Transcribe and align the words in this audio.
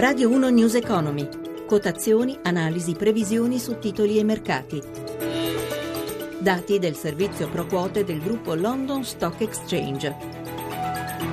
Radio 0.00 0.30
1 0.30 0.48
News 0.48 0.76
Economy. 0.76 1.28
Quotazioni, 1.66 2.38
analisi, 2.44 2.94
previsioni 2.94 3.58
su 3.58 3.78
titoli 3.78 4.18
e 4.18 4.24
mercati. 4.24 4.80
Dati 6.38 6.78
del 6.78 6.96
servizio 6.96 7.50
pro 7.50 7.66
quote 7.66 8.02
del 8.02 8.18
gruppo 8.18 8.54
London 8.54 9.04
Stock 9.04 9.42
Exchange. 9.42 10.16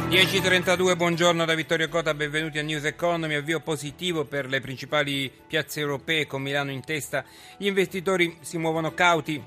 10.32, 0.09 0.97
buongiorno 0.97 1.45
da 1.45 1.55
Vittorio 1.55 1.87
Cota, 1.87 2.13
benvenuti 2.13 2.59
a 2.59 2.61
News 2.61 2.83
Economy, 2.83 3.35
avvio 3.35 3.61
positivo 3.61 4.25
per 4.25 4.49
le 4.49 4.59
principali 4.59 5.31
piazze 5.47 5.79
europee 5.79 6.27
con 6.27 6.41
Milano 6.41 6.71
in 6.71 6.81
testa. 6.81 7.23
Gli 7.55 7.67
investitori 7.67 8.35
si 8.41 8.57
muovono 8.57 8.93
cauti 8.93 9.41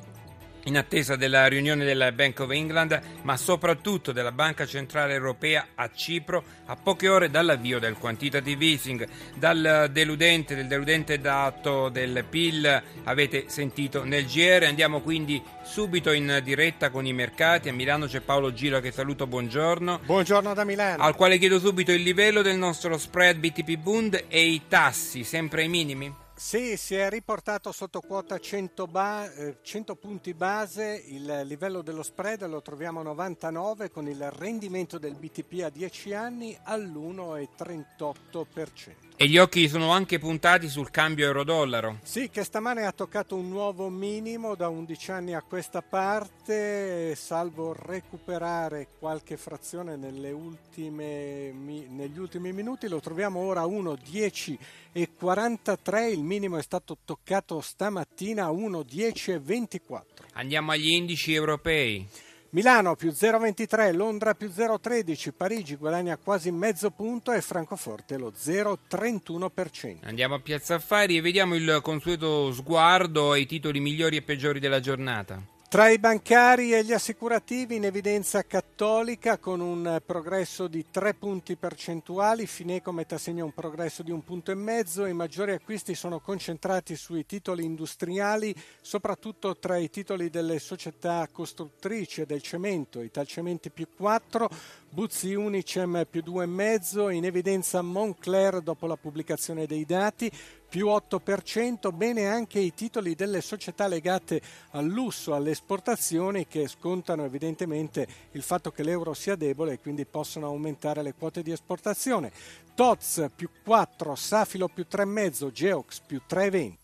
in 0.65 0.77
attesa 0.77 1.17
della 1.17 1.47
riunione 1.47 1.85
del 1.85 2.13
Bank 2.15 2.41
of 2.41 2.51
England, 2.51 3.01
ma 3.23 3.37
soprattutto 3.37 4.13
della 4.13 4.33
Banca 4.33 4.67
Centrale 4.67 5.15
Europea 5.15 5.69
a 5.75 5.91
Cipro, 5.93 6.43
a 6.67 6.77
poche 6.77 7.09
ore 7.09 7.31
dall'avvio 7.31 7.79
del 7.79 7.95
quantitative 7.95 8.65
easing, 8.65 9.07
dal 9.35 9.89
deludente, 9.91 10.54
del 10.54 10.67
deludente 10.67 11.18
dato 11.21 11.89
del 11.89 12.25
PIL 12.29 12.82
avete 13.04 13.45
sentito 13.49 14.04
nel 14.04 14.27
GR. 14.27 14.65
Andiamo 14.65 15.01
quindi 15.01 15.43
subito 15.65 16.13
in 16.13 16.41
diretta 16.43 16.90
con 16.90 17.07
i 17.07 17.13
mercati. 17.13 17.68
A 17.68 17.73
Milano 17.73 18.07
c'è 18.07 18.21
Paolo 18.21 18.53
Giro 18.53 18.81
che 18.81 18.93
saluto, 18.93 19.27
buongiorno. 19.27 20.01
Buongiorno 20.04 20.54
da 20.54 20.65
Milano. 20.65 21.03
Al 21.03 21.15
quale 21.15 21.39
chiedo 21.39 21.59
subito 21.59 21.93
il 21.93 22.03
livello 22.03 22.43
del 22.43 22.57
nostro 22.57 22.99
spread 22.99 23.39
BTP 23.39 23.77
Bund 23.77 24.25
e 24.29 24.46
i 24.46 24.63
tassi, 24.68 25.25
sempre 25.25 25.63
ai 25.63 25.68
minimi? 25.68 26.29
Sì, 26.43 26.79
si 26.79 26.94
è 26.94 27.11
riportato 27.11 27.71
sotto 27.71 28.00
quota 28.00 28.39
100, 28.39 28.86
ba- 28.86 29.31
100, 29.61 29.94
punti 29.94 30.32
base, 30.32 31.04
il 31.07 31.43
livello 31.44 31.82
dello 31.82 32.03
spread 32.03 32.47
lo 32.47 32.62
troviamo 32.62 33.00
a 33.00 33.03
99 33.03 33.91
con 33.91 34.08
il 34.08 34.31
rendimento 34.31 34.98
del 34.98 35.17
BTP 35.17 35.64
a 35.64 35.69
10 35.69 36.14
anni 36.14 36.58
all'1,38%. 36.64 39.09
E 39.23 39.29
gli 39.29 39.37
occhi 39.37 39.69
sono 39.69 39.91
anche 39.91 40.19
puntati 40.19 40.67
sul 40.67 40.91
cambio 40.91 41.27
euro-dollaro. 41.27 41.98
Sì, 42.03 42.31
che 42.31 42.43
stamane 42.43 42.87
ha 42.87 42.93
toccato 42.93 43.37
un 43.37 43.51
nuovo 43.51 43.91
minimo 43.91 44.55
da 44.55 44.69
11 44.69 45.11
anni 45.11 45.35
a 45.35 45.43
questa 45.43 45.83
parte, 45.83 47.15
salvo 47.17 47.77
recuperare 47.79 48.89
qualche 48.99 49.37
frazione 49.37 49.97
ultime, 50.33 51.53
negli 51.53 52.19
ultimi 52.19 52.55
minuti. 52.55 52.89
Lo 52.89 53.01
troviamo 53.01 53.41
ora 53.41 53.61
a 53.61 53.67
1,10,43, 53.67 56.11
il 56.11 56.23
minimo 56.23 56.57
è 56.57 56.62
stato 56.62 56.97
toccato 57.05 57.61
stamattina 57.61 58.47
a 58.47 58.51
1,10,24. 58.51 60.01
Andiamo 60.33 60.71
agli 60.71 60.93
indici 60.93 61.34
europei. 61.34 62.09
Milano 62.53 62.97
più 62.97 63.11
0,23, 63.11 63.95
Londra 63.95 64.34
più 64.34 64.48
0,13, 64.48 65.31
Parigi 65.37 65.77
guadagna 65.77 66.17
quasi 66.17 66.51
mezzo 66.51 66.91
punto 66.91 67.31
e 67.31 67.41
Francoforte 67.41 68.19
lo 68.19 68.33
0,31%. 68.37 69.98
Andiamo 70.03 70.34
a 70.34 70.41
Piazza 70.41 70.75
Affari 70.75 71.17
e 71.17 71.21
vediamo 71.21 71.55
il 71.55 71.78
consueto 71.81 72.53
sguardo 72.53 73.31
ai 73.31 73.47
titoli 73.47 73.78
migliori 73.78 74.17
e 74.17 74.23
peggiori 74.23 74.59
della 74.59 74.81
giornata. 74.81 75.41
Tra 75.71 75.89
i 75.89 76.01
bancari 76.01 76.75
e 76.75 76.83
gli 76.83 76.93
assicurativi 76.93 77.77
in 77.77 77.85
evidenza 77.85 78.43
cattolica 78.43 79.39
con 79.39 79.61
un 79.61 80.03
progresso 80.05 80.67
di 80.67 80.87
3 80.91 81.15
punti 81.15 81.55
percentuali, 81.55 82.49
Fineco 82.49 82.93
a 82.93 83.19
segno 83.19 83.45
un 83.45 83.55
progresso 83.55 84.03
di 84.03 84.11
un 84.11 84.25
punto 84.25 84.51
e 84.51 84.57
mezzo, 84.57 85.07
i 85.07 85.12
maggiori 85.12 85.53
acquisti 85.53 85.95
sono 85.95 86.19
concentrati 86.19 86.97
sui 86.97 87.25
titoli 87.25 87.65
industriali, 87.65 88.53
soprattutto 88.81 89.59
tra 89.59 89.77
i 89.77 89.89
titoli 89.91 90.29
delle 90.29 90.59
società 90.59 91.29
costruttrici 91.31 92.27
del 92.27 92.43
cemento, 92.43 93.01
Italcementi 93.01 93.71
più 93.71 93.87
4, 93.97 94.51
Buzzi 94.89 95.34
Unicem 95.34 96.05
più 96.11 96.25
2,5, 96.27 97.12
in 97.12 97.27
evidenza 97.27 97.81
Moncler 97.81 98.61
dopo 98.61 98.89
la 98.89 98.97
pubblicazione 98.97 99.67
dei 99.67 99.84
dati, 99.84 100.29
più 100.71 100.87
8%, 100.87 101.93
bene 101.93 102.29
anche 102.29 102.61
i 102.61 102.73
titoli 102.73 103.17
delle 103.17 103.41
società 103.41 103.89
legate 103.89 104.41
al 104.71 104.87
lusso, 104.87 105.35
alle 105.35 105.51
esportazioni 105.51 106.47
che 106.47 106.69
scontano 106.69 107.25
evidentemente 107.25 108.06
il 108.31 108.43
fatto 108.43 108.71
che 108.71 108.84
l'euro 108.84 109.12
sia 109.12 109.34
debole 109.34 109.72
e 109.72 109.81
quindi 109.81 110.06
possono 110.06 110.47
aumentare 110.47 111.03
le 111.03 111.15
quote 111.15 111.43
di 111.43 111.50
esportazione. 111.50 112.31
TOTS 112.77 113.31
più 113.34 113.50
4, 113.65 114.15
Safilo 114.15 114.69
più 114.69 114.87
3,5, 114.89 115.50
Geox 115.50 116.00
più 116.06 116.21
3,20. 116.27 116.75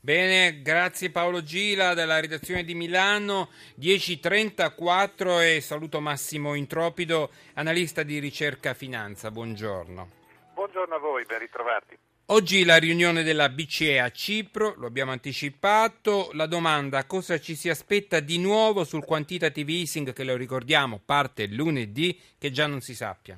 Bene, 0.00 0.62
grazie 0.62 1.10
Paolo 1.10 1.42
Gila 1.42 1.94
della 1.94 2.18
redazione 2.18 2.64
di 2.64 2.74
Milano, 2.74 3.50
10.34 3.78 5.56
e 5.56 5.60
saluto 5.60 6.00
Massimo 6.00 6.54
Intropido, 6.54 7.30
analista 7.54 8.02
di 8.02 8.18
ricerca 8.18 8.74
finanza, 8.74 9.30
buongiorno. 9.30 10.08
Buongiorno 10.54 10.94
a 10.94 10.98
voi, 10.98 11.24
ben 11.26 11.38
ritrovati. 11.38 11.96
Oggi 12.32 12.64
la 12.64 12.76
riunione 12.76 13.24
della 13.24 13.48
BCE 13.48 13.98
a 13.98 14.08
Cipro, 14.10 14.74
lo 14.76 14.86
abbiamo 14.86 15.10
anticipato, 15.10 16.30
la 16.34 16.46
domanda 16.46 17.04
cosa 17.04 17.40
ci 17.40 17.56
si 17.56 17.68
aspetta 17.68 18.20
di 18.20 18.38
nuovo 18.38 18.84
sul 18.84 19.04
quantitative 19.04 19.72
easing 19.72 20.12
che 20.12 20.22
lo 20.22 20.36
ricordiamo 20.36 21.00
parte 21.04 21.48
lunedì 21.48 22.16
che 22.38 22.52
già 22.52 22.68
non 22.68 22.82
si 22.82 22.94
sappia. 22.94 23.36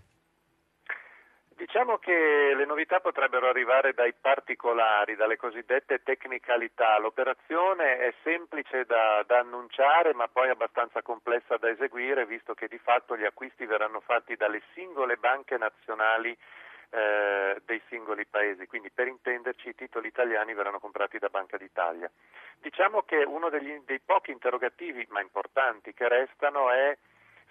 Diciamo 1.56 1.96
che 1.96 2.52
le 2.54 2.66
novità 2.66 3.00
potrebbero 3.00 3.48
arrivare 3.48 3.94
dai 3.94 4.12
particolari, 4.12 5.16
dalle 5.16 5.38
cosiddette 5.38 6.02
tecnicalità. 6.02 6.98
L'operazione 6.98 7.96
è 7.96 8.12
semplice 8.22 8.84
da, 8.84 9.24
da, 9.26 9.38
annunciare 9.38 10.12
ma 10.12 10.28
poi 10.28 10.50
abbastanza 10.50 11.00
complessa 11.00 11.56
da 11.56 11.70
eseguire 11.70 12.26
visto 12.26 12.52
che 12.52 12.68
di 12.68 12.76
fatto 12.76 13.16
gli 13.16 13.24
acquisti 13.24 13.64
verranno 13.64 14.00
fatti 14.00 14.36
dalle 14.36 14.60
singole 14.74 15.16
banche 15.16 15.56
nazionali 15.56 16.36
eh, 16.92 17.62
dei 17.64 17.80
singoli 17.88 18.26
paesi, 18.26 18.66
quindi 18.66 18.90
per 18.90 19.06
intenderci 19.08 19.70
i 19.70 19.74
titoli 19.74 20.08
italiani 20.08 20.52
verranno 20.52 20.78
comprati 20.78 21.18
da 21.18 21.28
Banca 21.28 21.56
d'Italia. 21.56 22.10
Diciamo 22.60 23.02
che 23.02 23.16
uno 23.16 23.48
degli, 23.48 23.80
dei 23.86 24.00
pochi 24.00 24.30
interrogativi, 24.30 25.06
ma 25.08 25.20
importanti, 25.20 25.94
che 25.94 26.06
restano 26.06 26.70
è 26.70 26.96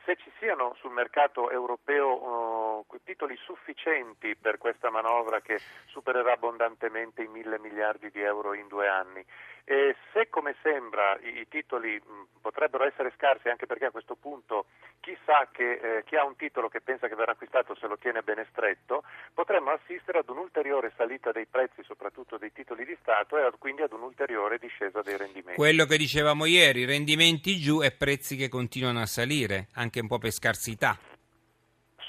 se 0.05 0.15
ci 0.17 0.31
siano 0.39 0.75
sul 0.79 0.91
mercato 0.91 1.49
europeo 1.49 2.85
uh, 2.85 2.85
titoli 3.11 3.35
sufficienti 3.43 4.35
per 4.35 4.57
questa 4.57 4.89
manovra 4.89 5.41
che 5.41 5.59
supererà 5.87 6.33
abbondantemente 6.33 7.23
i 7.23 7.27
mille 7.27 7.59
miliardi 7.59 8.09
di 8.09 8.21
euro 8.21 8.53
in 8.53 8.67
due 8.67 8.87
anni. 8.87 9.23
E 9.63 9.95
se 10.11 10.27
come 10.29 10.55
sembra 10.63 11.19
i, 11.21 11.45
titoli 11.47 12.01
mh, 12.03 12.39
potrebbero 12.41 12.83
essere 12.83 13.13
scarsi, 13.15 13.49
anche 13.49 13.67
perché 13.67 13.85
a 13.85 13.91
questo 13.91 14.15
punto 14.15 14.65
chi 15.01 15.15
sa 15.23 15.47
che 15.51 15.73
eh, 15.73 16.03
chi 16.03 16.15
ha 16.15 16.25
un 16.25 16.35
titolo 16.35 16.67
che 16.67 16.81
pensa 16.81 17.07
che 17.07 17.15
verrà 17.15 17.33
acquistato 17.33 17.75
se 17.75 17.87
lo 17.87 17.97
tiene 17.97 18.21
bene 18.21 18.47
stretto, 18.49 19.03
potremmo 19.33 19.71
assistere 19.71 20.19
ad 20.19 20.29
un'ulteriore 20.29 20.93
salita 20.97 21.31
dei 21.31 21.45
prezzi, 21.45 21.83
soprattutto 21.83 22.37
dei 22.37 22.51
titoli 22.51 22.85
di 22.85 22.97
Stato, 23.01 23.37
e 23.37 23.49
quindi 23.59 23.83
ad 23.83 23.93
un'ulteriore 23.93 24.57
discesa 24.57 25.01
dei 25.01 25.17
rendimenti. 25.17 25.59
Quello 25.59 25.85
che 25.85 25.97
dicevamo 25.97 26.45
ieri, 26.45 26.85
rendimenti 26.85 27.57
giù 27.57 27.83
e 27.83 27.91
prezzi 27.91 28.35
che 28.35 28.49
continuano 28.49 29.01
a 29.01 29.05
salire, 29.05 29.67
anche 29.75 29.90
un 29.99 30.07
po' 30.07 30.17
per 30.17 30.31
scarsità 30.31 30.97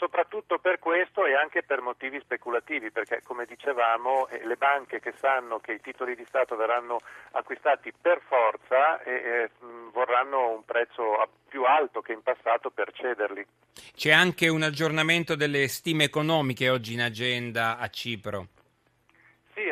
soprattutto 0.02 0.58
per 0.58 0.80
questo 0.80 1.24
e 1.26 1.36
anche 1.36 1.62
per 1.62 1.80
motivi 1.80 2.18
speculativi, 2.18 2.90
perché 2.90 3.22
come 3.22 3.46
dicevamo 3.46 4.26
eh, 4.26 4.44
le 4.44 4.56
banche 4.56 4.98
che 4.98 5.14
sanno 5.16 5.60
che 5.60 5.74
i 5.74 5.80
titoli 5.80 6.16
di 6.16 6.24
Stato 6.26 6.56
verranno 6.56 6.98
acquistati 7.30 7.92
per 7.98 8.20
forza 8.26 9.00
eh, 9.04 9.12
eh, 9.12 9.50
vorranno 9.92 10.54
un 10.54 10.64
prezzo 10.64 11.24
più 11.46 11.62
alto 11.62 12.00
che 12.00 12.12
in 12.12 12.22
passato 12.22 12.70
per 12.70 12.90
cederli. 12.92 13.46
C'è 13.94 14.10
anche 14.10 14.48
un 14.48 14.62
aggiornamento 14.62 15.36
delle 15.36 15.68
stime 15.68 16.02
economiche 16.02 16.68
oggi 16.68 16.94
in 16.94 17.02
agenda 17.02 17.78
a 17.78 17.88
Cipro. 17.88 18.48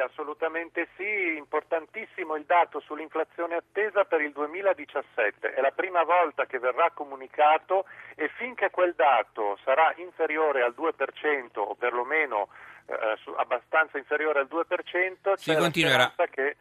Assolutamente 0.02 0.88
sì, 0.96 1.36
importantissimo 1.36 2.36
il 2.36 2.44
dato 2.44 2.80
sull'inflazione 2.80 3.56
attesa 3.56 4.04
per 4.04 4.20
il 4.20 4.32
2017, 4.32 5.54
è 5.54 5.60
la 5.60 5.70
prima 5.70 6.02
volta 6.04 6.46
che 6.46 6.58
verrà 6.58 6.90
comunicato 6.92 7.84
e 8.14 8.28
finché 8.36 8.70
quel 8.70 8.94
dato 8.94 9.58
sarà 9.64 9.92
inferiore 9.96 10.62
al 10.62 10.74
2% 10.76 11.58
o 11.58 11.74
perlomeno 11.74 12.48
eh, 12.86 13.18
abbastanza 13.36 13.98
inferiore 13.98 14.40
al 14.40 14.48
2%, 14.50 15.34
si 15.34 15.54
continuerà 15.54 16.12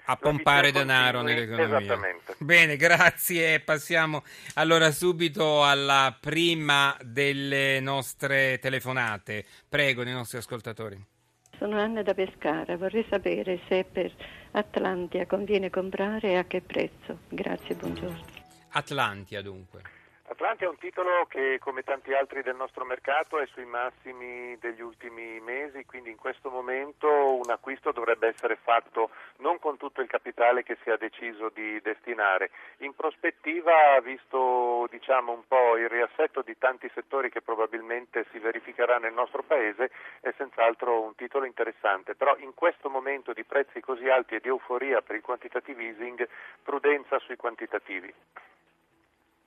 a 0.06 0.16
pompare 0.16 0.72
denaro 0.72 1.22
nell'economia. 1.22 1.78
Esattamente. 1.78 2.36
Bene, 2.38 2.76
grazie. 2.76 3.60
Passiamo 3.62 4.24
allora 4.56 4.92
subito 4.92 5.66
alla 5.66 6.16
prima 6.20 6.96
delle 7.02 7.80
nostre 7.80 8.60
telefonate. 8.60 9.46
Prego, 9.68 10.04
dei 10.04 10.14
nostri 10.14 10.38
ascoltatori. 10.38 11.18
Sono 11.60 11.78
Anna 11.78 12.02
da 12.04 12.14
Pescara, 12.14 12.78
vorrei 12.78 13.06
sapere 13.10 13.60
se 13.68 13.84
per 13.84 14.10
Atlantia 14.52 15.26
conviene 15.26 15.70
comprare 15.70 16.30
e 16.30 16.36
a 16.38 16.46
che 16.46 16.62
prezzo. 16.62 17.20
Grazie, 17.28 17.76
buongiorno. 17.76 18.24
Atlantia 18.70 19.42
dunque. 19.42 19.82
Atlanti 20.32 20.64
è 20.64 20.68
un 20.68 20.78
titolo 20.78 21.26
che, 21.26 21.58
come 21.60 21.82
tanti 21.82 22.14
altri 22.14 22.44
del 22.44 22.56
nostro 22.56 22.86
mercato, 22.86 23.40
è 23.40 23.48
sui 23.48 23.66
massimi 23.66 24.56
degli 24.60 24.80
ultimi 24.80 25.40
mesi, 25.40 25.86
quindi 25.86 26.12
in 26.12 26.18
questo 26.18 26.52
momento 26.52 27.08
un 27.36 27.50
acquisto 27.50 27.92
dovrebbe 27.92 28.28
essere 28.28 28.56
fatto 28.56 29.10
non 29.38 29.58
con 29.58 29.78
tutto 29.78 30.02
il 30.02 30.08
capitale 30.08 30.62
che 30.62 30.78
si 30.84 30.92
è 30.92 30.98
deciso 30.98 31.50
di 31.50 31.82
destinare. 31.82 32.52
In 32.78 32.94
prospettiva, 32.94 34.00
visto 34.04 34.88
diciamo, 34.92 35.32
un 35.32 35.48
po' 35.48 35.78
il 35.78 35.90
riassetto 35.90 36.44
di 36.44 36.56
tanti 36.60 36.92
settori 36.94 37.32
che 37.32 37.42
probabilmente 37.42 38.28
si 38.30 38.38
verificherà 38.38 39.00
nel 39.00 39.14
nostro 39.14 39.42
Paese, 39.42 39.90
è 40.20 40.32
senz'altro 40.38 41.02
un 41.02 41.16
titolo 41.16 41.46
interessante. 41.46 42.14
Però 42.14 42.38
in 42.38 42.54
questo 42.54 42.92
momento 42.92 43.34
di 43.34 43.44
prezzi 43.44 43.82
così 43.82 44.08
alti 44.08 44.36
e 44.36 44.42
di 44.42 44.48
euforia 44.48 45.02
per 45.02 45.16
il 45.16 45.24
quantitative 45.24 45.82
easing, 45.82 46.28
prudenza 46.62 47.18
sui 47.18 47.36
quantitativi. 47.36 48.14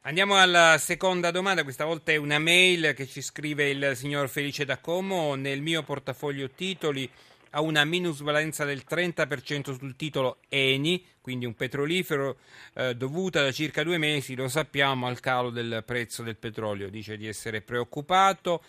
Andiamo 0.04 0.37
alla 0.37 0.78
seconda 0.78 1.31
domanda, 1.31 1.62
questa 1.62 1.84
volta 1.84 2.10
è 2.10 2.16
una 2.16 2.40
mail 2.40 2.93
che 2.93 3.06
ci 3.06 3.22
scrive 3.22 3.70
il 3.70 3.93
signor 3.94 4.28
Felice 4.28 4.64
da 4.64 4.78
Como. 4.78 5.37
Nel 5.37 5.60
mio 5.60 5.84
portafoglio 5.84 6.50
titoli 6.50 7.08
ha 7.50 7.60
una 7.60 7.84
minusvalenza 7.84 8.64
del 8.64 8.82
30% 8.84 9.78
sul 9.78 9.94
titolo 9.94 10.38
Eni, 10.49 11.04
quindi 11.20 11.46
un 11.46 11.54
petrolifero, 11.54 12.38
eh, 12.75 12.96
dovuta 12.96 13.43
da 13.43 13.52
circa 13.52 13.84
due 13.84 13.96
mesi, 13.96 14.34
lo 14.34 14.49
sappiamo, 14.49 15.06
al 15.06 15.20
calo 15.20 15.50
del 15.50 15.84
prezzo 15.87 16.25
del 16.25 16.37
petrolio. 16.37 16.90
Dice 16.90 17.16
di 17.16 17.28
essere 17.28 17.60
preoccupato 17.60 18.60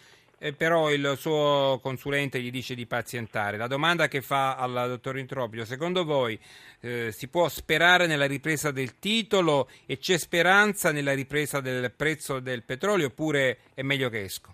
eh, 0.44 0.52
però 0.52 0.92
il 0.92 1.14
suo 1.16 1.80
consulente 1.82 2.40
gli 2.42 2.52
dice 2.52 2.76
di 2.76 2.86
pazientare. 2.86 3.56
La 3.56 3.68
domanda 3.68 4.10
che 4.10 4.22
fa 4.22 4.58
al 4.58 4.74
dottor 4.90 5.18
Intropio, 5.18 5.64
secondo 5.64 6.04
voi 6.04 6.38
eh, 6.82 7.14
si 7.14 7.30
può 7.30 7.48
sperare 7.48 8.08
nella 8.08 8.28
ripresa 8.28 8.70
del 8.72 9.00
titolo 9.00 9.70
e 9.88 9.98
c'è 9.98 10.18
speranza 10.18 10.92
nella 10.92 11.14
ripresa 11.14 11.62
del 11.62 11.94
prezzo 11.94 12.42
del 12.42 12.64
petrolio 12.64 13.08
oppure 13.08 13.60
è 13.74 13.84
meglio 13.84 14.10
che 14.10 14.24
esco? 14.24 14.54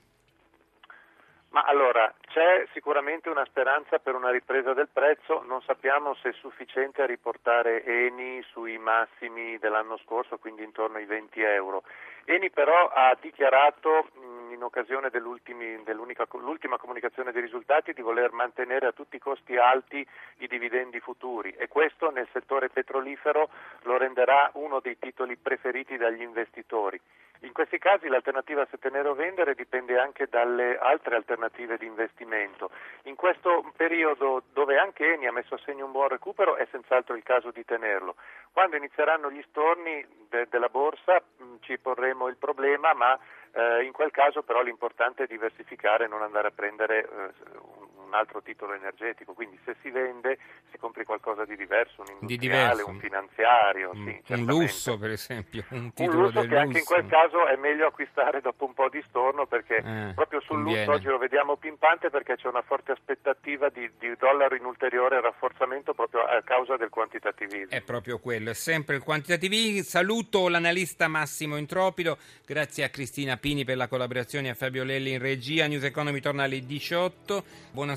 Ma 1.49 1.63
allora, 1.63 2.13
c'è 2.27 2.67
sicuramente 2.73 3.27
una 3.27 3.45
speranza 3.45 3.97
per 3.97 4.13
una 4.13 4.29
ripresa 4.29 4.73
del 4.73 4.89
prezzo, 4.93 5.41
non 5.47 5.63
sappiamo 5.63 6.13
se 6.21 6.29
è 6.29 6.33
sufficiente 6.33 7.01
a 7.01 7.07
riportare 7.07 7.83
Eni 7.83 8.43
sui 8.51 8.77
massimi 8.77 9.57
dell'anno 9.57 9.97
scorso, 10.05 10.37
quindi 10.37 10.63
intorno 10.63 10.97
ai 10.97 11.05
20 11.05 11.41
euro. 11.41 11.81
Eni 12.25 12.51
però 12.51 12.89
ha 12.89 13.17
dichiarato 13.19 14.09
in 14.53 14.63
occasione 14.63 15.09
dell'ultima 15.09 16.77
comunicazione 16.77 17.31
dei 17.31 17.41
risultati 17.41 17.93
di 17.93 18.01
voler 18.01 18.31
mantenere 18.31 18.87
a 18.87 18.91
tutti 18.91 19.15
i 19.15 19.19
costi 19.19 19.57
alti 19.57 20.05
i 20.37 20.47
dividendi 20.47 20.99
futuri 20.99 21.51
e 21.51 21.67
questo 21.67 22.11
nel 22.11 22.27
settore 22.31 22.69
petrolifero 22.69 23.49
lo 23.83 23.97
renderà 23.97 24.51
uno 24.53 24.79
dei 24.79 24.97
titoli 24.99 25.35
preferiti 25.35 25.97
dagli 25.97 26.21
investitori. 26.21 26.99
In 27.43 27.53
questi 27.53 27.77
casi 27.77 28.09
l'alternativa 28.09 28.67
se 28.69 28.77
tenere 28.79 29.07
o 29.07 29.13
vendere 29.13 29.55
dipende 29.55 29.97
anche 29.97 30.27
dalle 30.29 30.77
altre 30.77 31.15
alternative 31.15 31.77
di 31.77 31.85
investimento. 31.85 32.69
In 33.03 33.15
questo 33.15 33.71
periodo 33.77 34.43
dove 34.51 34.77
anche 34.77 35.13
Eni 35.13 35.25
ha 35.25 35.31
messo 35.31 35.55
a 35.55 35.59
segno 35.63 35.85
un 35.85 35.93
buon 35.93 36.09
recupero 36.09 36.57
è 36.57 36.67
senz'altro 36.69 37.15
il 37.15 37.23
caso 37.23 37.51
di 37.51 37.63
tenerlo. 37.63 38.15
Quando 38.51 38.75
inizieranno 38.75 39.31
gli 39.31 39.43
storni 39.49 40.05
de- 40.29 40.47
della 40.49 40.69
borsa 40.69 41.21
mh, 41.37 41.55
ci 41.61 41.77
porremo 41.77 42.27
il 42.27 42.37
problema, 42.37 42.93
ma 42.93 43.17
eh, 43.51 43.83
in 43.83 43.91
quel 43.91 44.11
caso 44.11 44.43
però 44.43 44.61
l'importante 44.61 45.23
è 45.23 45.27
diversificare 45.27 46.05
e 46.05 46.07
non 46.07 46.21
andare 46.21 46.47
a 46.49 46.51
prendere 46.51 47.03
eh, 47.03 47.31
un 47.59 47.88
altro 48.13 48.41
titolo 48.41 48.73
energetico, 48.73 49.33
quindi 49.33 49.59
se 49.65 49.75
si 49.81 49.89
vende 49.89 50.37
si 50.71 50.77
compri 50.77 51.03
qualcosa 51.03 51.45
di 51.45 51.55
diverso, 51.55 52.01
un 52.01 52.17
industriale, 52.21 52.83
di 52.83 52.89
un 52.89 52.99
finanziario, 52.99 53.91
mm, 53.95 54.05
sì, 54.05 54.33
un 54.33 54.45
lusso 54.45 54.97
per 54.97 55.11
esempio, 55.11 55.63
un 55.69 55.93
titolo 55.93 56.17
un 56.17 56.23
lusso 56.23 56.41
che 56.41 56.47
lusso. 56.47 56.59
anche 56.59 56.77
in 56.79 56.85
quel 56.85 57.07
caso 57.07 57.47
è 57.47 57.55
meglio 57.55 57.87
acquistare 57.87 58.41
dopo 58.41 58.65
un 58.65 58.73
po' 58.73 58.89
di 58.89 59.03
storno 59.07 59.45
perché 59.45 59.77
eh, 59.77 60.11
proprio 60.13 60.39
sul 60.41 60.57
conviene. 60.57 60.85
lusso 60.85 60.97
oggi 60.97 61.07
lo 61.07 61.17
vediamo 61.17 61.55
pimpante 61.57 62.09
perché 62.09 62.35
c'è 62.35 62.47
una 62.47 62.61
forte 62.61 62.91
aspettativa 62.91 63.69
di, 63.69 63.89
di 63.99 64.15
dollaro 64.17 64.55
in 64.55 64.65
ulteriore 64.65 65.21
rafforzamento 65.21 65.93
proprio 65.93 66.21
a 66.21 66.41
causa 66.43 66.77
del 66.77 66.89
quantitativismo. 66.89 67.69
È 67.69 67.81
proprio 67.81 68.19
quello, 68.19 68.49
è 68.51 68.53
sempre 68.53 68.95
il 68.95 69.03
quantitativismo. 69.03 69.83
Saluto 69.83 70.47
l'analista 70.47 71.07
Massimo 71.07 71.57
Intropido, 71.57 72.17
grazie 72.45 72.83
a 72.83 72.89
Cristina 72.89 73.37
Pini 73.37 73.65
per 73.65 73.77
la 73.77 73.87
collaborazione 73.87 74.49
a 74.49 74.53
Fabio 74.53 74.83
Lelli 74.83 75.11
in 75.11 75.19
regia. 75.19 75.67
News 75.67 75.83
Economy 75.83 76.19
torna 76.19 76.43
alle 76.43 76.59
18. 76.59 77.43
Buon 77.71 77.89